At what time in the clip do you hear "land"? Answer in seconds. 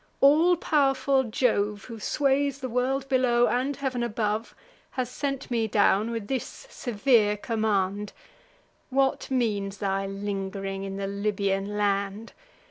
11.77-12.33